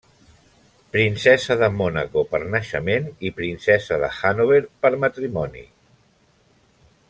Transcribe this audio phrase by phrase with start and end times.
[0.95, 5.63] Princesa de Mònaco per naixement i Princesa de Hannover per matrimoni.